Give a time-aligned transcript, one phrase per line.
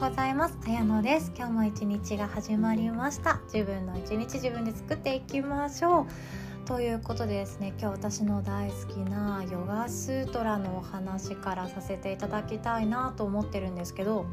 [0.00, 0.56] ございます。
[0.64, 1.32] あやのです。
[1.36, 3.40] 今日も一日が始まりました。
[3.52, 6.66] 自分の一日自分で作っていきましょう。
[6.68, 14.26] ということでですね今日私の大好きなヨガスートラのお話からさせていただきたいなと思ってるんですけど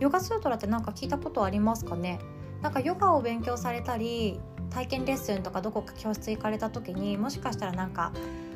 [0.00, 2.18] ヨガスートラって何か聞いたことありますかね？
[2.60, 4.40] なんかヨガを勉強されたり
[4.72, 8.12] 体験レッスンとかどこか教室行かれた時にもしかしたらなんか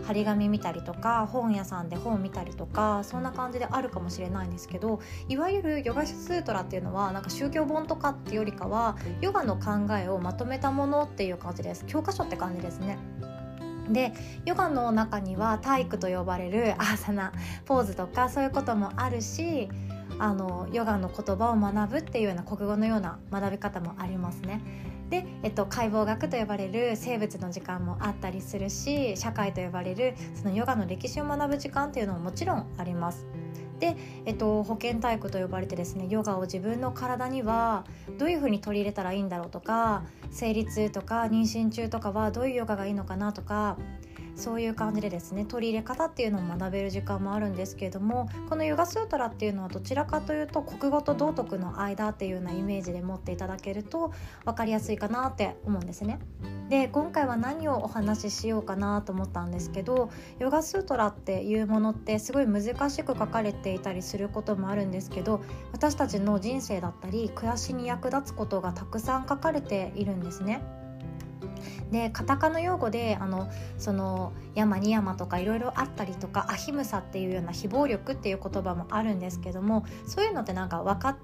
[0.07, 12.98] 張り紙見たりとか本屋さんで本見たりとかそんな感じであるかもしれないんですけどいわゆるヨガスートラっていうのはなんか宗教本とかっていうよりかはヨガの考えをまとめたものっていう感じです教科書って感じですね。
[13.91, 14.12] で
[14.45, 17.33] ヨガの中には体育と呼ばれるアーサナ
[17.67, 19.69] ポーズとかそういうこともあるし
[20.19, 24.95] あのヨガの言葉を学ぶっていうような国語のような学び方もありますね。
[25.10, 33.27] で、えっと、解剖学と呼ばれる生物の時間もあったりするし社会と呼ばれるそのヨガの歴史を学ぶ時間っていうのももちろんあります。
[33.78, 37.84] で、えっと、保健体育と呼ばれてですねヨガを自分の体には
[38.19, 43.77] どういうふうに取り入れたらいいんだろうとか生理痛とか妊娠中とかはどういうヨガがいいのかなとか
[44.37, 54.12] そういう感じでですね取り入れ方っていうのを学べる時間もあるんですけれどもこのヨガスートラっていうのはどちらかというと国語と道徳の間っていうようなイメージで持っていただけると
[54.45, 56.19] 分かりやすいかなって思うんですね。
[56.69, 70.62] で今回は何をお話ししようかなと思ったんですけどヨガスートラっていうものってすごい難しく書かれていたりすることもあるんですけど私たちの人生だったり暮らしに役立つことがたくさん書かれているんですね。
[71.91, 81.17] でカタカナ用語であのその山に山とかいろいろあったりとかアヒムサっていうような非暴力っていう言葉もあるんですけどもそういうのってなんか分かっ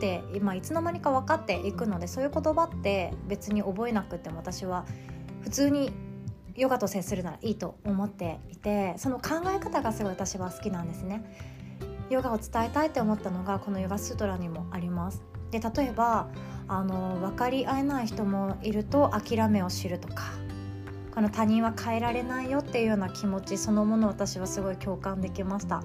[0.00, 4.86] て今いつの間にか分かっていくのでそういう言葉って別に覚えなくても私は
[5.42, 5.92] 普通に
[6.56, 11.24] ヨガと接するならいいと思っていてその考え方がすごい私は好きなんですね。
[12.10, 15.33] ヨガを伝えたいって思ったのがこのヨガスートラにもあります。
[15.50, 16.28] で例えば
[16.66, 20.24] あの分かり合えない人もいると諦めを知るとか
[21.14, 25.82] この他人は変えられないよっていうような気持ちそのものを私はすごい共感できました。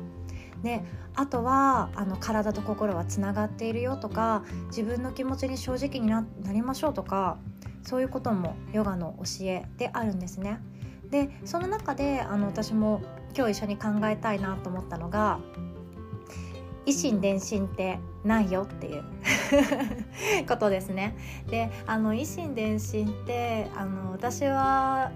[0.64, 0.84] で
[1.16, 7.38] あとはあの体と心はつながっているよとか自分の気持ちに正直になりましょうとか
[7.82, 10.60] そういうこともヨガの教えであるんですね。
[11.10, 13.02] でその中であの私も
[13.36, 15.40] 今日一緒に考えたいなと思ったのが
[16.86, 19.04] 維心伝心ってないよっていう
[20.48, 21.16] ことですね。
[21.50, 25.12] であの維心伝心ってあの私は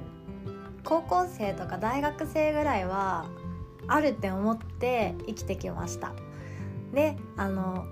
[0.84, 3.26] 高校生とか大学生ぐらいは
[3.88, 6.14] あるって思って生きてきました。
[6.94, 7.86] であの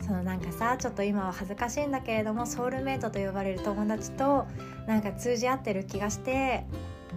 [0.00, 4.46] そのなんかさちょっと今は恥ずかしいんだけれどもソウルメイトと呼ばれる友達と
[4.86, 6.64] なんか通じ合ってる気がして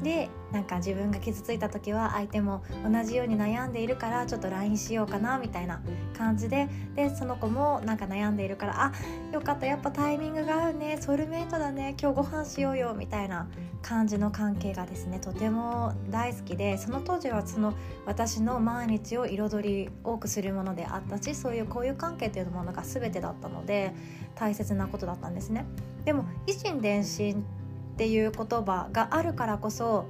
[0.04, 5.82] でなんか自分が傷ついた時は相手も同じように悩んでいるからちょっと LINE しようかなみたいな
[6.18, 8.92] 感じででその子もなんか悩んでいるからあ
[9.32, 13.48] よかったやっぱタイミングが合うねソウルメイトだね今日ご飯しようよみたいな
[13.82, 17.74] 感じの関係がですねとても大好きでその当時はその
[18.06, 23.94] 私の毎日を彩り多くするものであったしそういう交友関係というものが全てだったので
[24.36, 25.66] 大切なことだったんですね。
[26.06, 27.46] でも維心伝心
[27.94, 30.06] っていう言葉があるからこそ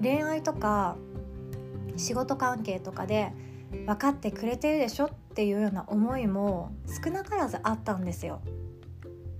[0.00, 0.96] 恋愛とか
[1.96, 3.32] 仕事関係とかで
[3.70, 5.06] 分かってくれてるでしょ？
[5.06, 6.72] っていうような思いも
[7.04, 8.40] 少なからずあったんですよ。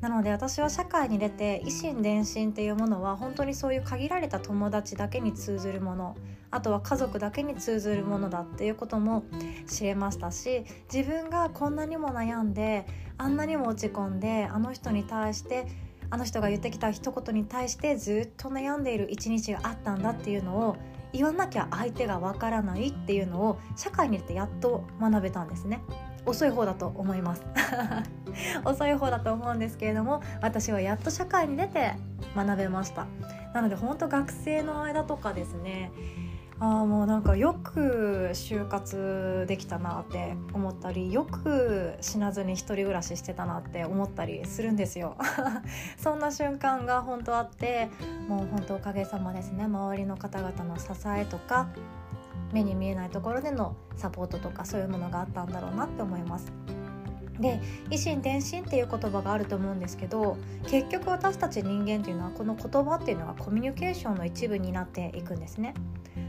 [0.00, 6.14] なので私は社会に出て維心伝心っていうものは本当にそういう限られた友達だけに通ずるもの
[6.50, 9.24] あとは家族だけに通ずるものだっていうことも
[9.66, 15.68] 知れましたし自分がこんなにも悩んであんなにも落ち込んであの人に対して
[16.10, 20.76] あの人が言ってきた一言に対してずっと悩んでいる一日があったんだっていうのを
[21.12, 25.80] 言わなきゃ相手がわからないっていうのを社会に出てやっと学べたんですね。
[26.26, 27.42] 遅い方だと思います
[28.64, 31.92] 遅い方だと思うんですけれども私はやっと社会に出て
[32.34, 33.06] 学べました
[33.52, 35.92] なので本当学生の間とかですね
[36.64, 45.16] あもうなんかよく就活できたなって思ったりよく死なずに一人暮らししてたなって思ったりするんですよ
[45.98, 47.90] そんな瞬間が本当あって
[48.28, 51.68] もう本当おかげさまですね周りの方々の支えとか
[52.52, 56.52] 目に見えないところでのサポートとかそういうものがあったんだろうなって思います。
[57.40, 57.60] で
[57.90, 60.36] 維心伝心っていう言葉があると思うんですけど
[60.68, 65.74] 結局私たち人間っていうのはこの言葉っていうのがコミュニケーションの一部になっていくんですね。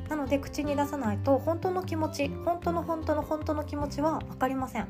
[0.09, 4.87] なので口に出さないと本当の気持ち本当の本当の本当の気持ちは分かりません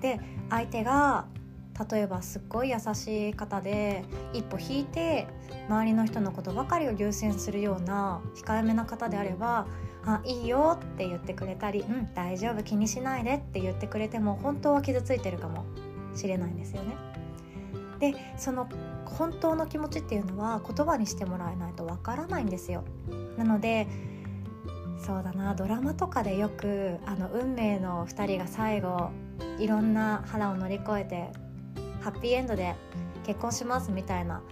[0.00, 0.20] で
[0.50, 1.26] 相手が
[1.90, 5.26] 例えばすっごい優しい方で一歩引いて
[5.68, 9.66] 周りの人のことばかりを優先するような控えめな方であれば
[10.06, 15.64] 「あいいよ」って言ってくれたり「うん大丈夫気にしないで」って言ってくれても本当は傷ついてるかも
[16.14, 17.13] しれないんですよね。
[18.12, 18.68] でその
[19.06, 22.84] 本当の気持ちっていうのは言葉にしてもらえないとわからないんですよ。
[23.38, 23.86] なので
[24.98, 29.10] そうだなドラマとかでよくあの運命の2人が最後
[29.58, 31.30] いろんな腹を乗り越えて
[32.00, 32.74] ハッピーエンドで
[33.24, 34.42] 結婚しますみたいな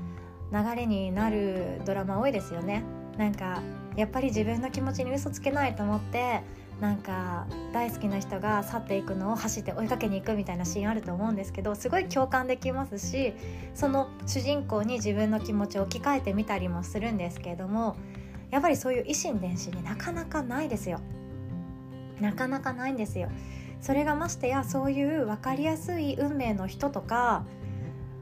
[0.52, 2.84] 流れになるドラマ多いですよね
[3.16, 3.62] なんか
[3.96, 6.42] やっぱり自分の気持ちに嘘つけないと思って
[6.82, 13.34] なんか大好きな人が去っていくのを走って追いかけに行くみたいなシーンあると思うんですけどすごい共感できますし
[13.72, 17.96] その主人公に自分の気持ちを置き換えてみたりもするんですけれども
[18.50, 20.98] やっぱりそういう維心伝心になかなかないですよ。
[22.20, 23.30] なかなかないんですよ。
[23.80, 27.44] それがましてやそういう分かりやすい運命の人とか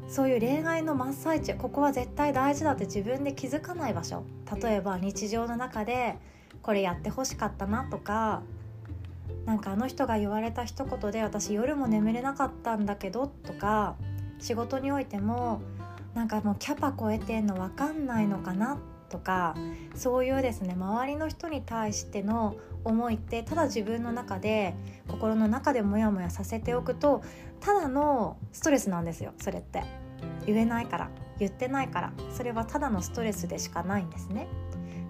[0.06, 4.22] そういう恋愛の真っ最中ここは絶対大事だって自分で気づかない場所。
[4.62, 6.18] 例えば日常の中で
[6.62, 8.42] これやってほしかったなとか
[9.46, 13.96] なんかあの人が言われた一言で私夜も眠れなかったんだけどとか
[14.38, 15.62] 仕事においても
[16.14, 19.56] なんかもうキャパ超えてんの分かんないのかなとか
[19.94, 24.74] そういうですね周りの人に対しての思いってただ自分の中で
[25.08, 27.22] 心の中でモヤモヤさせておくと
[27.60, 30.10] ただのストレスなんですよそれって。
[30.46, 34.48] 言えないから言ってないからそれはただのストレスでしかないんですね。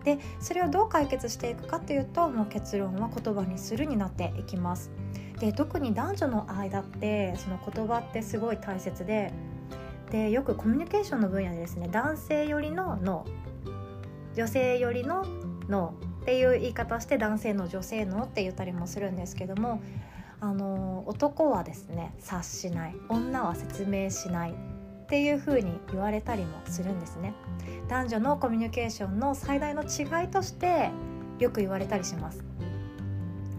[0.05, 4.91] でそれをどう解決していくかっていうともう結論は言葉にするになっていきます。
[5.39, 9.33] で特に男女の間ってその言葉ってすごい大切で
[10.11, 13.25] でよくコミュニケーションの分野でですね男性寄りの脳
[14.35, 15.25] 女性寄りの
[15.69, 19.81] 脳っていう言い方して男性の女性のって言ったりもするんですけども
[20.41, 22.97] あの男はですね察しない。
[23.09, 24.55] 女は説明しない。
[25.11, 27.35] っていう風に言われたりもするんですね。
[27.89, 30.91] 男女のコミュニケーションの最大の違いとして
[31.41, 32.45] よく言われたりします。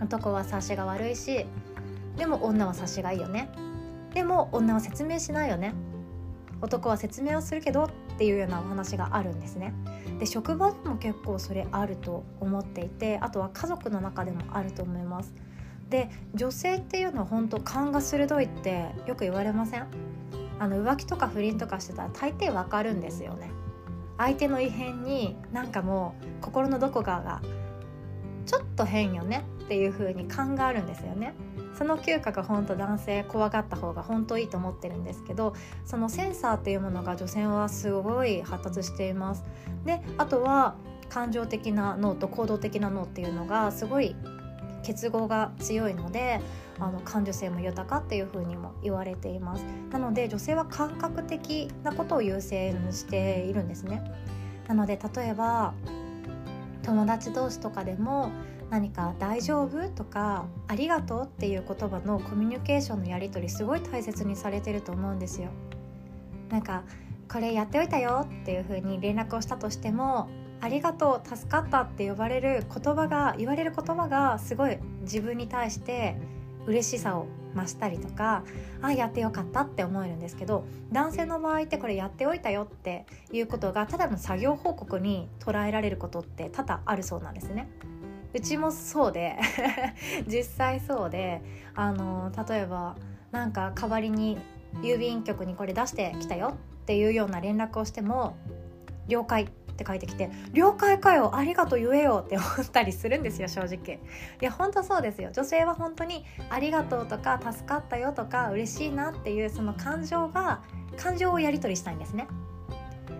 [0.01, 1.45] 男は察しが悪いし
[2.15, 3.49] でも女は察しがいいよね。
[4.13, 5.73] でも女は説明しないよね。
[6.61, 9.73] 男は説明をするけどっていうようなお話があるんですね。
[10.19, 15.33] で職場でも結構それあると思っていてあとは家族の中でもあると思います。
[15.89, 19.85] で女性っていうのは本当勘が鋭いってよく言われません？
[20.61, 23.49] あの浮気とか不倫とかしてたら大抵わかるんですよね。
[24.19, 27.41] 相手の異変になんかもう心のどこかが
[28.45, 31.33] ちょっと変よねっていう風に勘があるんですよね。
[31.73, 39.43] その嗅覚本当男性怖がった方が本当いいと思ってるんですけどそのセンサーっていうものが女性はすごい発達しています。
[39.83, 40.75] であとは
[41.09, 44.15] 感情的な脳と行動的な脳っていうのがすごい
[44.83, 46.41] 結合が強いので
[46.79, 54.03] あの感受性も豊かっていう風にも言われていますなので女性は感覚的なことを優先しているんですね
[54.67, 55.73] なので例えば
[56.83, 58.31] 友達同士とかでも
[58.69, 65.49] 何か「大丈夫?」とか「ありがとう」っていう言葉のコミュニケーションのやり取りすごい大切にされてると思うんですよ。
[66.49, 66.83] なんか
[67.31, 70.27] これやっておいたよっていう風に連絡をしたとしても
[70.61, 76.15] ありがとう助かったって呼ばれる言葉が言われる言葉がすごい自分に対して
[76.67, 78.43] 嬉しさを増したりとか
[78.81, 87.67] あやってよかったって思えるんですけど男性の場合ってこれやっておいたよっていうことがただの作業報告に捉えられることって多々あるそうなんですね。
[88.33, 89.37] うちもそうで
[90.25, 91.41] 実際そうで
[91.75, 92.95] あの例えば
[93.31, 94.37] なんか代わりに
[94.81, 96.53] 郵便局にこれ出してきたよ
[96.83, 98.37] っていうような連絡をしても
[99.11, 103.99] 「了解」って書いてきて「了解かよありがとう言えよ」って思ったりするんですよ正直。
[104.41, 105.29] いや本当そうですよ。
[105.31, 110.61] 女性は本当に「ありがとう」とか「助かったよ」とか「嬉しいな」っていうその感情が
[110.97, 112.27] 感情をやり取りしたいんですね。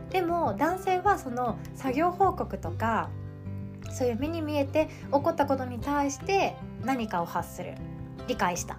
[0.10, 3.10] でも男性はその作業報告とか
[3.90, 7.76] そういう目に見えて起こったことに対して何かを発する。
[8.28, 8.78] 理解した。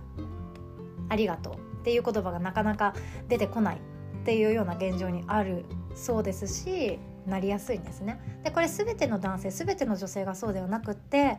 [1.09, 2.95] ありがとうっていう言葉がなかなか
[3.29, 8.21] 出てこないっていうような現状にあるそうですしなりやすいんですね。
[8.43, 11.39] でこれ全ての男性全ての女性がそうではなくって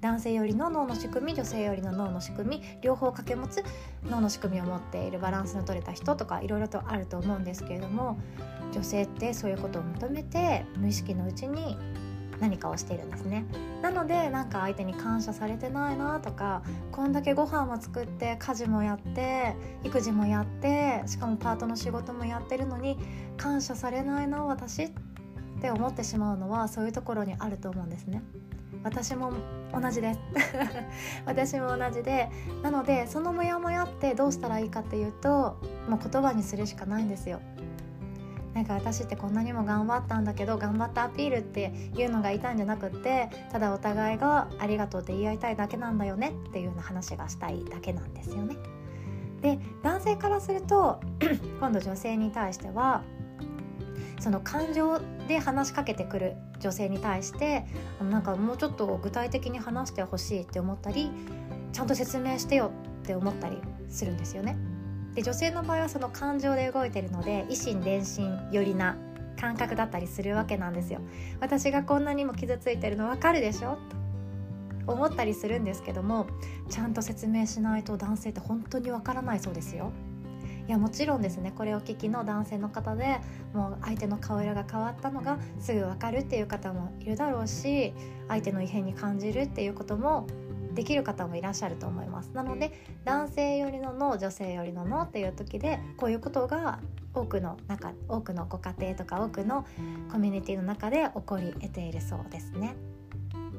[0.00, 3.62] 男性よりの脳の仕組み女性よりの脳の仕組み両方掛け持つ
[4.08, 8.18] 脳の仕組みを持っているバランスの取れた人とかいろいろとあると思うんですけれども
[8.72, 11.76] 女性ってそういうことを求めて無意識のうちに
[12.40, 13.44] 何かをしているんですね。
[13.82, 19.54] なのでなんか相手に感謝されてないなとかこんだけご飯も作って家事もやって
[19.84, 22.98] 育児もやってしかもパートの仕事もやってるのに
[23.36, 24.90] 感謝されないな私っ
[25.60, 28.22] て思ってしまうのはそういうところにあると思うんですね。
[28.82, 29.32] 私も
[29.72, 30.20] 同じです。
[31.26, 32.30] 私も同じで
[32.62, 37.40] なのでそのモヤモヤってどうしたらいいかっていうともう言葉にするしかないんですよ。
[38.54, 48.56] なんか私ってこんなにも頑張ったんだけど頑張ったアピールっていうのがいたんじゃなくってただお互いがありがとうって言い合いたいだけなんだよねっていうような話がしたいだけなんですよね。
[49.40, 51.00] で男性からすると
[51.60, 53.02] 今度女性に対しては
[54.18, 57.64] その感情で話しかけてくる女性に対して
[58.10, 61.10] なんかもうちょっと具体的に話してほしいって思ったり
[61.72, 62.70] ちゃんと説明してよ
[63.02, 63.56] って思ったり
[63.88, 64.56] するんですよね。
[65.14, 68.96] で女性の場合はその感情で動いてるので以心伝心寄りな
[69.40, 71.00] 感覚だったりするわけなんですよ。
[71.40, 73.78] 私がこんなにも傷ついてるの分かるでしょ？
[74.86, 76.26] と思ったりするんですけども
[76.68, 79.92] ちゃんと説明しないと男性って本当に分からないそうですよ。
[80.68, 83.18] いやもちろんですねこれを聞きの男性の方で
[83.52, 87.92] もう相手の顔色が変わったのがすぐ分かるっていう方もいるだろうし
[88.28, 90.28] 相手の異変に感じるっていうことも
[90.74, 92.30] できる方もいらっしゃると思います。
[92.34, 92.72] なので
[93.04, 96.80] 男性よりのの女性よりののっていう時でこういうことが
[97.14, 99.66] 多くの中多くのご家庭とか多くの
[100.10, 102.74] コミュニティの中で起こり得ているそうですね。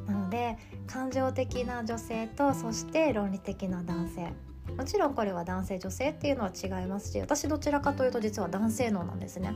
[0.07, 4.33] なので感情的な女性とそして論理的な男性。
[4.77, 9.53] もちろんこれは男性女性っていうのは違いますし私どちらかというと実は男性脳なんですね。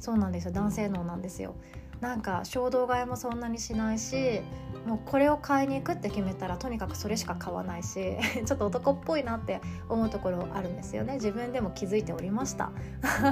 [0.00, 0.52] そうなんですよ。
[0.52, 1.54] 男性脳なんですよ。
[2.00, 4.40] なんか衝動買いもそんなにしないし
[4.86, 11.14] もうこれを買いに行くって決めたらとにかくそれしか買わないし ちょっと男っぽいなって思うところあるんですよね。
[11.14, 12.70] 自分でも気づいておりました。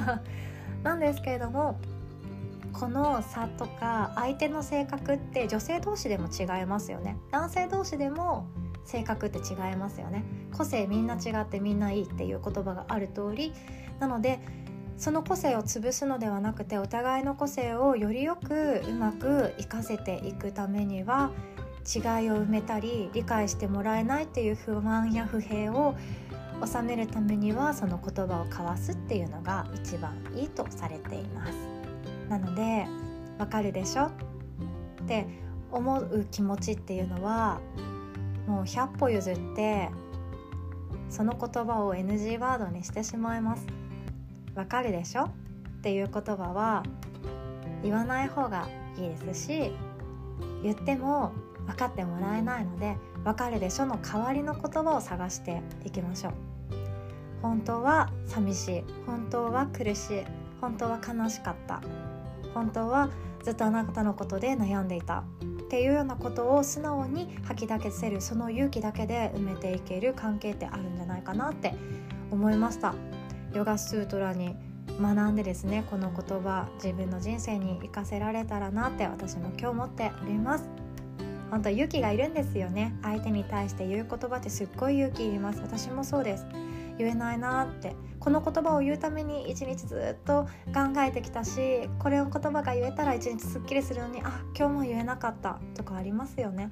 [0.83, 1.79] なんですけれども
[2.73, 7.17] この差とか相手の性格って女性同士でも違いますよね。
[7.31, 8.47] 男性同士でも
[8.85, 10.25] 性格って違いますよね。
[10.57, 13.53] 個性みんな違ってみんないいっていう言葉がある通り
[13.99, 14.41] なので
[14.99, 21.31] その個性を潰すのではなくてお互いの個性をよりよくうまく活かせていくためには
[21.87, 25.95] 違いを埋めたり理解してもらえないっていう不満や不平を
[26.65, 31.53] 収めるためにはその言葉を交わすっていうのが一番いいとされています。
[32.29, 32.87] なので
[33.39, 34.07] 「わかるでしょ?」
[35.05, 35.27] って
[35.71, 37.61] 思う気持ちっていうのは
[38.47, 39.91] もう100歩譲って
[41.11, 43.67] その言葉を NG ワードにしてしまいます。
[44.57, 45.25] わかるでしょ？
[45.25, 45.31] っ
[45.83, 46.83] ていう言葉は
[47.83, 49.73] 言わない方がいいですし
[50.63, 51.33] 言っても
[51.67, 56.33] 分かってもらえないので「わかるでしょ」の代わりの言葉を探していきましょう。
[57.43, 60.25] 本当は寂しい本当は苦しい
[60.61, 61.83] 本当は悲しかった
[62.55, 63.11] 本当は
[63.45, 65.25] ずっとあなたのことで悩んでいたっ
[65.69, 71.75] ていうようなことを素直に吐き出せるその勇気だけで埋めていける関係ってあるんじゃないかなって
[72.31, 72.95] 思いました。
[73.55, 74.55] ヨガスートラに
[75.01, 80.69] 学んでですねこの言葉自分の人生に生かせられたらなって私も今日思っております。
[81.51, 82.97] 本当勇気がいるんですよね。
[83.03, 85.61] 相手に対して言う言葉ってすっごい勇気いります。
[85.61, 86.47] 私もそうです。
[86.99, 87.95] 言えないなって。
[88.19, 95.61] この言葉を言うために一日ずっと考えてきたしこれを言葉が言えたら一日すっきりするのにあ今日も言えなかった。
[95.75, 96.71] とかありますよね。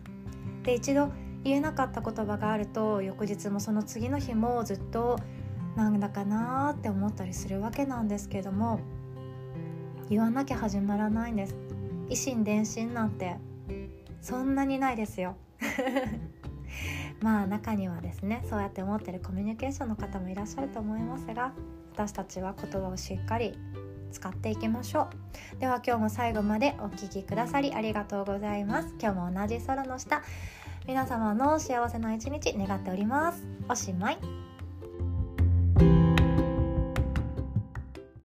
[0.64, 1.12] で一度
[1.44, 5.20] 言えなかった言葉があると翌日もその次の日もずっと
[5.76, 8.80] なんだかなって思ったりするわけなんですけども
[10.08, 11.56] 言わなきゃ始まらないんです。
[12.08, 13.36] 維心伝心なんて
[14.20, 15.36] そんなにないですよ。
[17.20, 21.52] まあ中にはですねそうやって思ってるコミュニケーションの方もいらっしゃると思いますが
[21.94, 23.58] 私たちは言葉をしっかり
[24.12, 25.08] 使っていきましょ
[25.56, 25.60] う。
[25.60, 28.94] では今日も最後までお聴きくださりありがとうございます。
[29.00, 30.22] 今日も同じ空の下
[30.86, 33.42] 皆様の幸せな一日願っております。
[33.68, 34.53] おしまい。